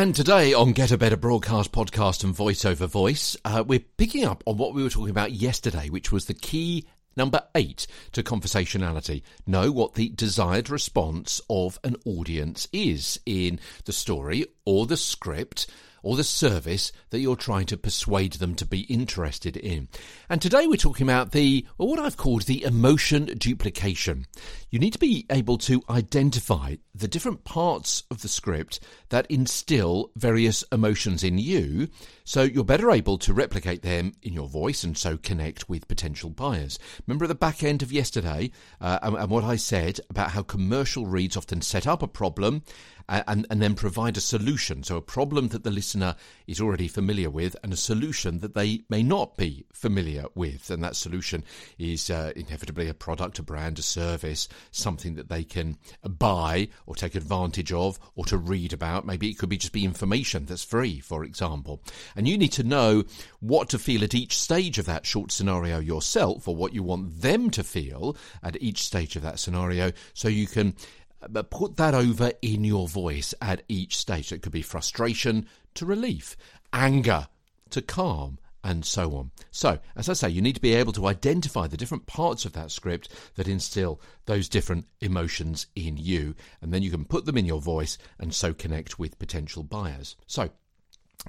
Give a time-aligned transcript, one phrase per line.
[0.00, 4.24] And today on Get a Better Broadcast Podcast and Voice Over Voice, uh, we're picking
[4.24, 6.86] up on what we were talking about yesterday, which was the key
[7.18, 9.22] number eight to conversationality.
[9.46, 15.66] Know what the desired response of an audience is in the story or the script
[16.02, 19.88] or the service that you're trying to persuade them to be interested in.
[20.28, 24.26] And today we're talking about the, well, what I've called the emotion duplication.
[24.70, 30.10] You need to be able to identify the different parts of the script that instill
[30.16, 31.88] various emotions in you,
[32.30, 36.30] so you're better able to replicate them in your voice and so connect with potential
[36.30, 36.78] buyers.
[37.04, 40.44] Remember at the back end of yesterday uh, and, and what I said about how
[40.44, 42.62] commercial reads often set up a problem
[43.10, 44.82] and, and then provide a solution.
[44.82, 46.14] So, a problem that the listener
[46.46, 50.70] is already familiar with, and a solution that they may not be familiar with.
[50.70, 51.44] And that solution
[51.78, 56.94] is uh, inevitably a product, a brand, a service, something that they can buy or
[56.94, 59.06] take advantage of or to read about.
[59.06, 61.82] Maybe it could be just be information that's free, for example.
[62.26, 63.04] You need to know
[63.40, 67.20] what to feel at each stage of that short scenario yourself or what you want
[67.20, 70.74] them to feel at each stage of that scenario so you can
[71.28, 74.28] but put that over in your voice at each stage.
[74.28, 76.36] So it could be frustration to relief,
[76.72, 77.28] anger
[77.70, 79.30] to calm, and so on.
[79.50, 82.52] So, as I say, you need to be able to identify the different parts of
[82.52, 87.38] that script that instill those different emotions in you, and then you can put them
[87.38, 90.16] in your voice and so connect with potential buyers.
[90.26, 90.50] So,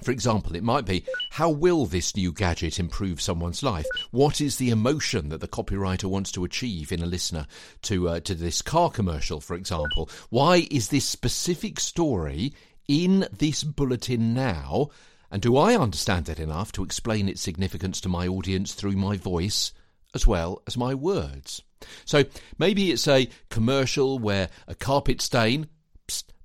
[0.00, 3.86] for example, it might be how will this new gadget improve someone's life?
[4.10, 7.46] What is the emotion that the copywriter wants to achieve in a listener
[7.82, 10.08] to uh, to this car commercial, for example?
[10.30, 12.54] Why is this specific story
[12.88, 14.88] in this bulletin now?
[15.30, 19.16] And do I understand it enough to explain its significance to my audience through my
[19.16, 19.72] voice
[20.14, 21.62] as well as my words?
[22.04, 22.24] So
[22.58, 25.68] maybe it's a commercial where a carpet stain,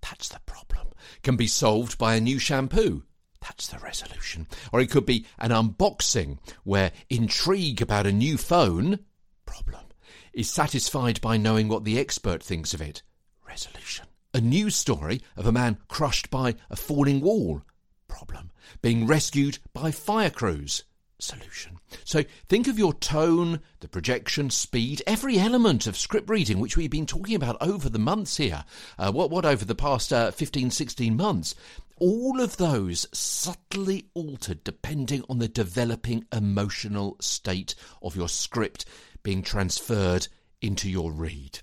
[0.02, 0.88] that's the problem,
[1.22, 3.04] can be solved by a new shampoo
[3.48, 4.46] that's the resolution.
[4.74, 9.00] Or it could be an unboxing where intrigue about a new phone,
[9.46, 9.86] problem,
[10.34, 13.02] is satisfied by knowing what the expert thinks of it,
[13.48, 14.06] resolution.
[14.34, 17.64] A news story of a man crushed by a falling wall,
[18.08, 20.84] problem, being rescued by fire crews,
[21.20, 21.80] solution.
[22.04, 26.90] So think of your tone, the projection, speed, every element of script reading, which we've
[26.90, 28.64] been talking about over the months here.
[28.98, 31.56] Uh, what, what over the past uh, 15, 16 months?
[32.00, 37.74] All of those subtly altered depending on the developing emotional state
[38.04, 38.86] of your script
[39.24, 40.28] being transferred
[40.62, 41.60] into your read.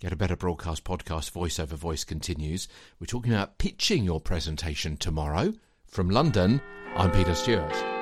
[0.00, 2.68] Get a Better Broadcast podcast voice over voice continues.
[2.98, 5.54] We're talking about pitching your presentation tomorrow.
[5.86, 6.60] From London,
[6.96, 7.93] I'm Peter Stewart.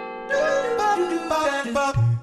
[1.64, 2.21] Bop, bop.